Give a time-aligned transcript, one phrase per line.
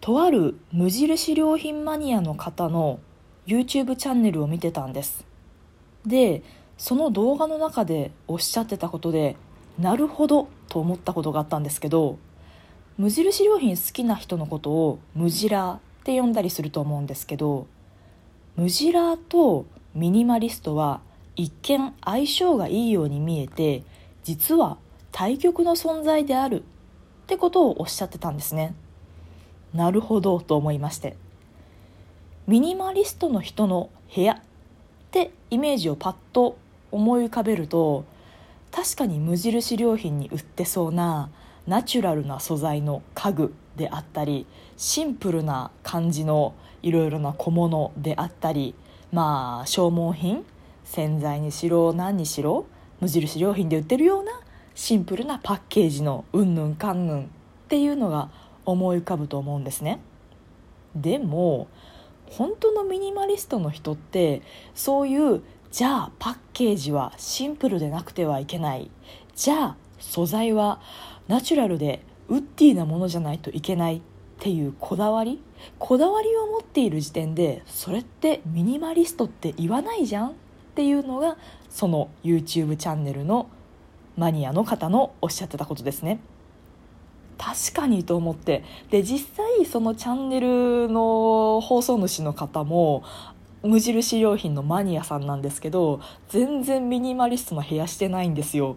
[0.00, 3.00] とある無印良品マニアの方の
[3.46, 5.26] YouTube チャンネルを見てたんです。
[6.06, 6.42] で
[6.78, 9.36] その動画の中でおっしゃってたことで
[9.78, 12.18] なるほどと思ったことがあったんですけど
[12.96, 17.66] 無印良品好きな人のことをムジラーって呼んだりすると思うんですけど
[18.56, 21.02] ムジラーとミニマリストは
[21.36, 23.82] 一見相性がいいように見えて
[24.22, 24.78] 実は
[25.12, 26.64] 対極の存在であるっ
[27.26, 28.74] てことをおっしゃってたんですね。
[29.74, 31.16] なるほどと思いまして。
[32.46, 34.38] ミニマリストの人の部屋っ
[35.12, 36.58] てイメージをパッと
[36.90, 38.04] 思い浮かべると
[38.72, 41.30] 確かに無印良品に売ってそうな
[41.66, 48.74] ナチュラルな素材の家具であったりシンプルな感じのいろいろな小物であったり
[49.12, 50.44] まあ消耗品
[50.84, 52.66] 洗剤にしろ何にしろ
[53.00, 54.32] 無印良品で売ってるような
[54.74, 57.26] シンプルなパッケージのうんぬんかんぬんっ
[57.68, 58.30] ていうのが
[58.64, 60.00] 思い浮かぶと思うんですね。
[60.94, 61.68] でも
[62.26, 64.42] 本当のミニマリストの人って
[64.74, 68.90] そういうじゃあパッケージはシンプルでなくてはいけない。
[69.34, 70.80] じゃあ素材は
[71.28, 74.02] ナチュラルでウッディなものじゃないといけない。
[74.40, 75.38] っていうこだわり。
[75.78, 80.28] こだわりを持っている時点でそれってミニマリストって言わないじゃん。
[80.30, 80.32] っ
[80.74, 81.36] ていうのが
[81.68, 83.50] その YouTube チャンネルの
[84.16, 86.20] マニアの方のおっしゃってたことですね。
[87.40, 93.02] 確かにと思ってで実際そのチャンネルの放送主の方も
[93.62, 98.76] 無印良品のマニアさんなんですけど全然ミニマリストの部屋してないんですよ。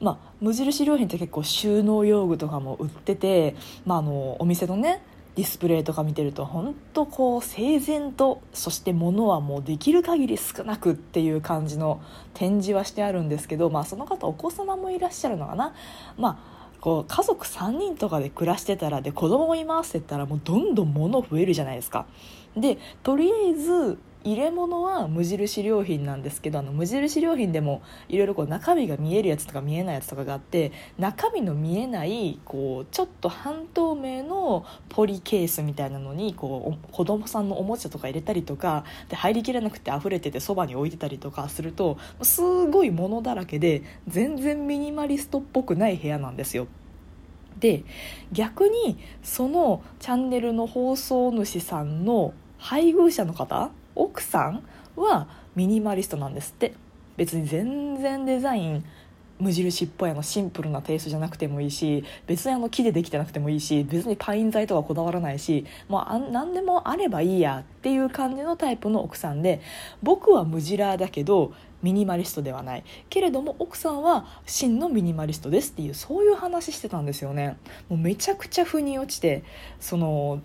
[0.00, 5.02] まあ、無印良品って結構収納用具とかも売ってて、まあ、あのお店のね
[5.36, 12.00] ディスプレイとか見てると本当こう整然とそして物はもうできる限り少なくっていう感じの
[12.32, 15.74] 展示はしてあるんですけど、まあ、その方お子様もいらっしゃるのかな。
[16.16, 22.06] まあこう家族3人とかで暮らしてたらで子供もいますって言ったらもうどんどん物増えるじゃないですか。
[22.56, 46.66] でとりあえず入れ物は無印良品なんですけどあの無印良品でもいろいろ中身が見えるやつとか見えないやつとかがあって中身の見えないこうちょっと半透明のポリケースみたいなのにこう子供さんのおもちゃとか入れたりとかで入りきらなくて溢れててそばに置いてたりとかするとすごい物だらけで全然ミニマリストっぽくない部屋なんですよ。
[47.60, 47.84] で
[48.32, 54.62] 逆にそのチャンネルの放送主さんの配偶者の方奥さん
[54.96, 56.74] はミニマリストなんですって。
[57.20, 58.84] 別に全然デザイン
[59.40, 69.60] 無印っぽいあのシンプルなテイストじゃなくてもいいし別にあの木でできてなくてもいいし別にパイン材とかこだわらないしもうあ何でもあればいいやっていう感じのタイプの奥さんで
[70.02, 71.52] 僕はムジラーだけど
[71.82, 72.84] ミニマリストではない。
[73.08, 77.56] けれども奥さんは真のミニマリストですっていうそういう話してたんですよね。
[77.88, 79.44] もうめちゃくちゃ腑に落ちて
[79.80, 80.42] その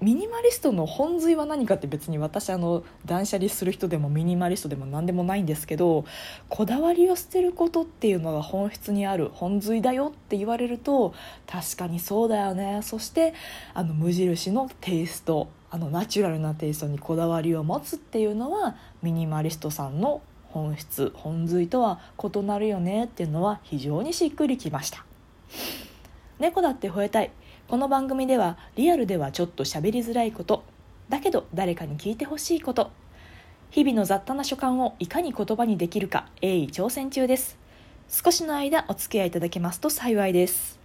[0.00, 6.04] ミニマリストの本髄は何かって別に私あの断捨離する人でもミニマリストでも何でもないんですけど
[6.48, 11.14] こだわりを捨てることっていうのが本質にある本髄だよって言われると
[11.48, 12.80] 確かにそうだよね。
[12.82, 13.34] そして
[13.74, 25.04] あの無印のテイストあのナチュラルなテイストにこだわりを持つっていうのはミニマリストさんの本質本髄とは異なるよねっていうのは非常にしっくりきました。
[26.38, 27.32] 猫だって吠えたい。
[27.68, 30.64] この番組ではリアルではちょっと喋りづらいこと
[31.10, 32.90] だけど誰かに聞いてほしいこと
[33.68, 37.58] 日々の雑多な所感をいかに言葉にできるか鋭意挑戦中です。
[38.08, 40.78] 少しの間お付き合いいただけますと幸いです。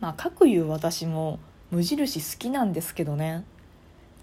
[0.00, 1.38] まあ各いう私も
[1.70, 3.44] 無印好きなんですけどね。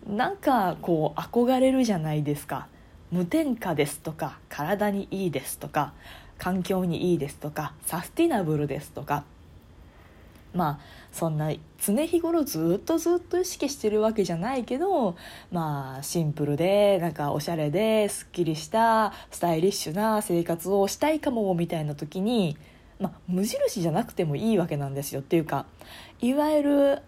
[0.06, 2.68] なんかこう憧れるじゃないですか。
[3.10, 5.94] 無添加ですとか体にいいですとか
[6.38, 9.24] 環境にいいですとかサスティナブルですとか
[10.54, 10.80] まあ
[11.12, 11.52] そんな
[11.84, 15.16] 常日頃ずっとずっと意識してるわけじゃないけど
[15.52, 22.58] まあシンプルでなんかおしゃれですっきりしたスタイリッシュな生活をしたいかもみたいな時に、
[23.00, 25.66] まあ、無印じゃなくてもいいわけなんですよっていうか
[26.20, 27.02] いわゆる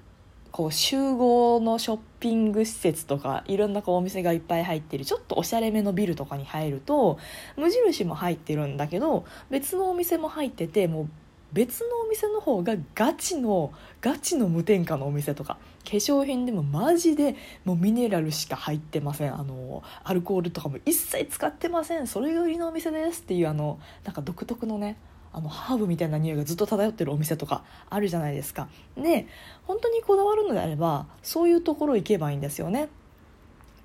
[0.53, 7.17] こう集合のショッピング施設とかいろんなこうお店がいっぱい入ってるちょっとおしゃれめのビルとかに入ると
[7.57, 11.09] 無印も入ってるんだけど別のお店も入っててもう
[11.53, 13.71] 別のお店の方がガチの
[14.01, 19.33] ガチの無添加のお店とか化粧品でもマジでもうミネラルしか入ってません。
[19.33, 22.07] あのアルコールとかも一切使ってません。
[22.07, 24.97] それが売りのお店ですっていうあのなんか独特のね
[25.31, 28.67] あのハーブみたいな匂いがずっと漂ってるお店とかあるじゃないですか。
[28.95, 29.27] で
[29.65, 32.89] 本当にこだわるのであればそういうところ行けばいいんですよね。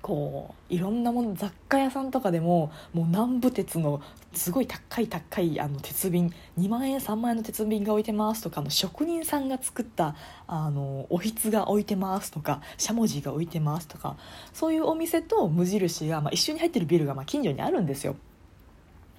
[0.01, 4.01] こういろんなもの雑貨屋さんとかでももう南部鉄の
[4.33, 10.15] すごい高い高いあの鉄瓶2万円3万円の鉄瓶が置いてますとかの職人さんが作った
[10.47, 14.15] あのおひつが置いてますとかしゃもじが置いてますとか
[14.53, 18.15] そういうお店と無印が、まあ、一緒に入ってるビルがまあ近所にあるんですよ。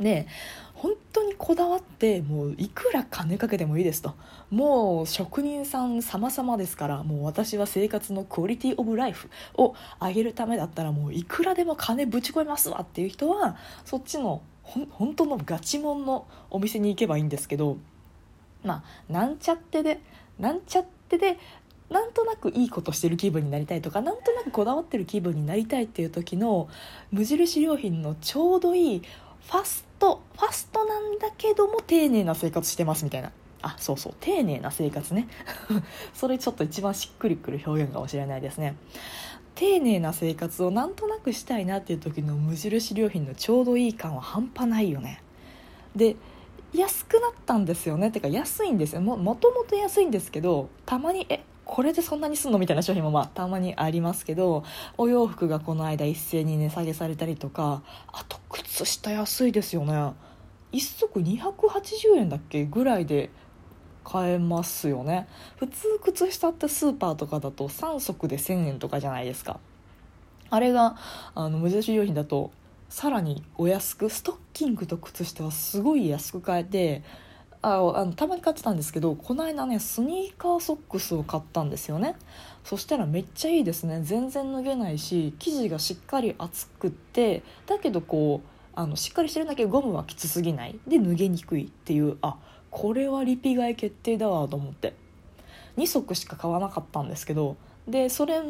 [0.00, 0.26] で
[0.74, 4.14] 本当にこだわってもういくら金かけてもいいですと。
[4.50, 17.76] もう職人さん様々ですからもう私は生活のクオリティオブライフを上げるためだったらもういくらでも金ぶち込みますわっていう人はそっちの本当のガチモンのお店に行けばいいんですけど
[18.64, 20.00] まあなんちゃってで
[20.38, 21.38] なんちゃってで
[21.90, 26.68] なんとなくいいことしてる気分になりたいとかなんとなくこだわってる気分になりたいっていう時の
[27.10, 29.02] 無印良品のちょうどいい
[29.50, 33.32] ファストファストなんだけども丁寧な生活してますみたいな。
[33.62, 34.14] あそうそう。
[34.20, 35.26] 丁寧な生活ね。
[36.14, 38.76] それちょっと一番しっくりくる表現かもしれないですね。
[39.56, 45.20] 丁寧な生活をなんとなくしたいなっていう時の無印良品のちょうどいい感は半端ないよね。
[45.96, 46.14] で
[46.72, 48.12] 安くなったんですよね。
[48.12, 49.00] てか安いんですよ。
[49.00, 54.64] ももともと安いんですけどたまにえこれでそんなにすんのみたいな商品もまあたまにありますけど
[54.98, 57.82] お洋服がこの間一斉に値下げされたりとか
[58.12, 58.40] あと
[58.80, 59.92] 靴下安いですよね。
[60.72, 63.28] 1足280円だっけぐらいで
[64.04, 65.28] 買えますよね。
[65.58, 69.60] 普通靴下ってスーパーとかだと3足で1000円とかじゃないですか。
[70.48, 70.96] あれが
[71.34, 72.52] あの無印良品だと
[72.88, 77.02] さらにお安くストッキングと靴下はすごい安く買えて
[77.62, 82.16] ああのたまに買ってたんですけどこの間ねスニーカーソックスを買ったんですよね。
[82.64, 84.00] そしたらめっちゃいいですね。
[84.02, 90.78] 全然脱げないし生地がしっかり厚くってだけどこうあのしっかりしてるんだけどゴムはきつすぎない？
[90.86, 92.36] で脱げにくいっていうあ
[92.70, 94.94] これはリピ買い決定だわと思って。
[95.76, 97.56] 2足しか買わなかったんですけど
[97.86, 98.42] でそれ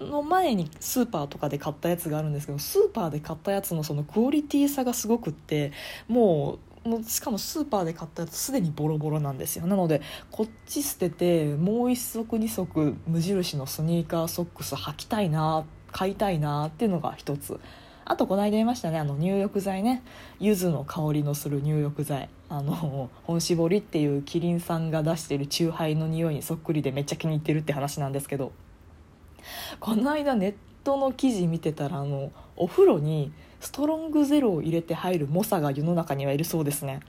[0.00, 5.72] の前にスーパーとかで買ったやつがあるんですけどスーパーで買ったやつのそのクオリティさがすごくって
[6.08, 9.66] もうもうしかもスーパーで買ったやつすでにボロボロなんですよ。
[9.66, 17.58] なのでこっち捨ててもう1足2足無印のスニーカーソックス履きたいな買いたいなっていうのが一つ。
[18.06, 18.98] あとこの間言いましたね。
[18.98, 20.02] あの入浴剤ね。
[20.38, 22.28] 柚子の香りのする入浴剤。
[22.48, 28.52] あの本搾りっていうキリンさんが出してるチューハイの匂いにそっくりでめっちゃ気に入ってるって話なんですけど。
[29.80, 30.54] この間ネッ
[30.84, 37.00] トの記事見てたらあのお風呂にストロングゼロを入れて入る猛者が世の中にはいるそうですね。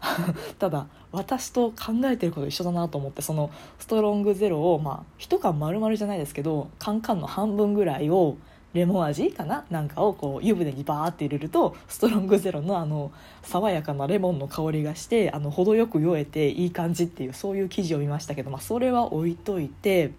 [0.58, 8.36] ただ私と考えてること一緒だなと思ってそのストロングゼロをまあ1缶丸々じゃないですけどカンカンの半分ぐらいを
[8.76, 13.10] レモン味かななんかをこう湯船にバーって入れるとストロングゼロのあの
[13.42, 20.12] 爽やかなレモンの香りがしてあの程よく酔えていい感じっていうそういう記事を見ましたけど、まあ、それは置いといて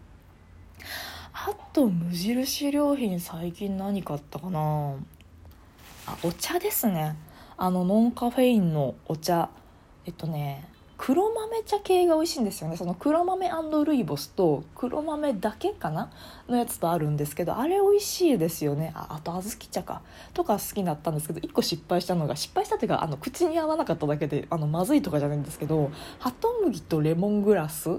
[1.33, 4.95] あと無印良品最近何買ったかな。
[6.07, 7.15] あお茶ですね。
[7.57, 9.50] あのノンカフェインのお茶。
[10.06, 12.75] えっとね黒豆茶系が美味しいんですよね。
[12.75, 13.49] その黒豆
[13.85, 16.09] ルイボスと黒豆だけかな？
[16.49, 18.91] のやつとあるんですけどあれ美味しいですよね。
[18.95, 20.01] ああと小豆茶か。
[20.33, 27.89] とか好きだったんですけど1個失敗したのが失敗したっていうかあの口に合わなかっただけであのまずいとかじゃないんですけどハトムギとレモングラス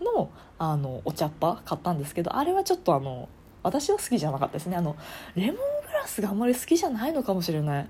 [0.00, 3.28] のあのお茶っ葉買ったんですけどあれはちょっとあの
[3.62, 4.76] 私は好きじゃなかったですね。
[4.76, 4.96] あの
[5.36, 5.60] レモング
[5.92, 7.88] ラスがあんまり好きじゃないのかもしれない。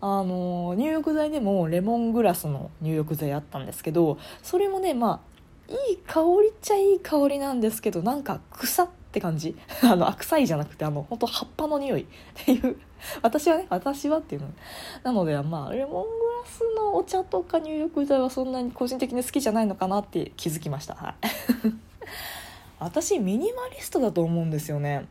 [0.00, 5.20] あの入浴剤でもレモングラスの入浴剤あったんですけどそれもねま
[5.68, 9.56] あいい香りっちゃいい香りなんですけどなんか草って感じ。
[9.82, 12.02] あの臭いじゃなくてあの本当葉っぱの匂い。
[12.02, 12.76] っていう。
[13.22, 14.48] 私はね私はっていうの。
[15.02, 16.08] なのでまあレモング
[16.42, 20.94] ラスのお茶とか入浴剤はそんなに個人的に好きじゃないのかなって気づきました。
[20.94, 21.14] はい。
[22.78, 25.06] 私ミニマリストだと思うんですよね。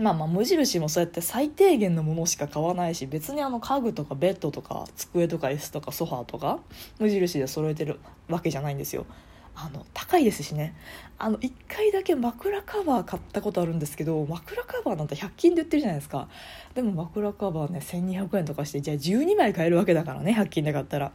[0.00, 6.58] まあまあ無印もそうやって最低限のものしか買わないし別にあの家具とかベッドとか机とか椅子とかソファーとか
[6.98, 9.04] 無印で揃えてるわけじゃないんですよ。
[9.54, 10.74] あの高いですしね。
[11.18, 16.28] あの1回だけ枕カバー買ったことあるんですけど枕カバーなんて100均で売ってるじゃないですか。
[16.74, 21.12] でも枕カバーね1200円とかしてじゃあ12枚買えるわけだからね100均で買ったら。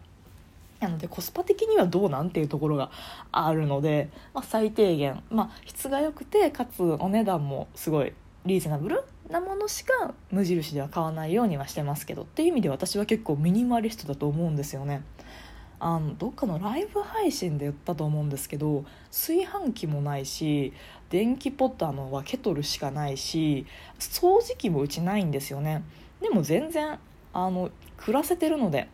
[0.80, 2.92] なのでコスパ的にはどうなんていうところが
[3.32, 8.14] あるので、まあ、最低限、まあ、質が良くてかつお値段もすごい
[8.46, 9.04] リーズナブル？
[9.30, 15.04] なものしか無印では買わないようにはしてますけどっていう意味で私は結構ミニマリストだと思うんですよね。
[15.80, 20.74] あのどっかのライブ配信で言ったと思うんですけど炊飯器もないし
[21.10, 23.66] 電気ポットのはケトルしかないし
[24.00, 25.84] 掃除機もうちないんですよね。
[26.22, 27.00] でも全然
[27.34, 28.88] あの暮らせてるので。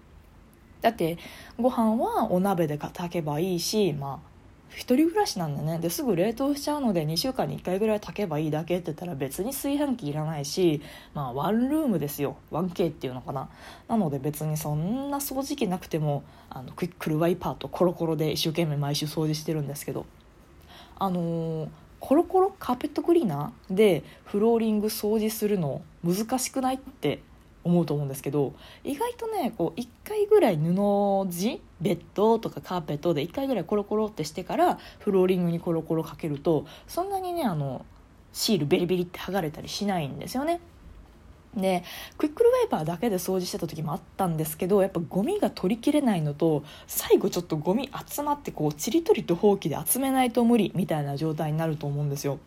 [0.82, 1.20] だって
[1.60, 4.31] ご飯はお鍋で炊けばいいしまあ
[4.76, 5.80] 一人暮らしなんでね。
[5.80, 10.82] ですぐ冷凍しちゃうので2週間に1回ぐらい炊けばいいだけって言ったら別に炊飯器いらないし
[11.14, 12.38] まあワンルームですよ。
[12.52, 13.50] 1K っていうのかな。
[13.88, 20.06] なので別にそんな掃除機なくてもあのクイックルワイパーとコロコロで一生懸命毎週掃除してるんですけど。
[20.98, 21.70] あのー
[22.02, 27.20] コロコロカーペットクリーナーでフローリング掃除するの難しくないって
[27.64, 28.54] 思うと思うんですけど
[28.84, 37.86] 意外とねこう1回ぐらい布地ベッドとかカーペットで1回ぐらいコロコロってしてからフローリングにコロコロかけるとそんなにねあの
[38.34, 40.60] シールベリベリって剥がれたりしないんですよね。
[41.56, 41.84] で
[42.18, 52.40] クイックルワイパーだけで掃除してた時もあったんですけどやっぱゴミが取りきれないのと最後ちょっとゴミ集まってこうちりとりとほうきで集めないと無理みたいな状態になると思うんですよ。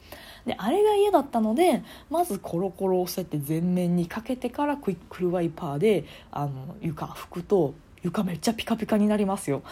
[0.47, 9.63] であれが嫌だったのでまずコロコロをそうやって全面にかけてからクイックルワイパーであの床拭くと床めっちゃピカピカになりますよ。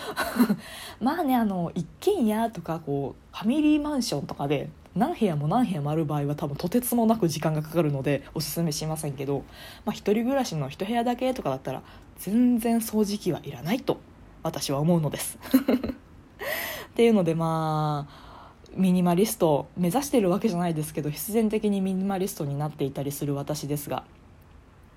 [1.01, 9.45] まあねあの一軒家とかこうファミリーマンションとかで何部屋も何部屋もある場合は多分とてつもなく時間がかかるのでおすすめしませんけど、
[9.85, 11.83] まあ、一人暮らしの一部屋だけとかだったら
[12.19, 13.99] 全然掃除機はいらないと
[14.43, 24.05] 私は思うのです っていうのでまあミニマリスト目指してるわけじゃないですけど必然的にミニマリストになっていたりする私ですが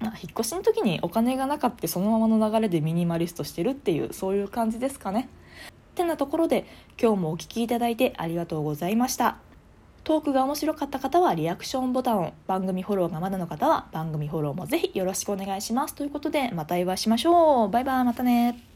[0.02, 5.30] 引っ越しの時にお金がなかったそのままの流れでミニマリストしてるっていうそういう感じですかね。
[5.92, 6.66] ってなところで
[7.02, 9.38] 今日もお聴きいただいてありがとうございました。
[10.06, 15.96] トークが面白かった方はリアクションボタンを、番組フォローがまだの方は番組フォローもぜひよろしくお願いします。
[15.96, 17.70] ということで、またお会いしましょう。
[17.70, 18.75] バイバイ、またね。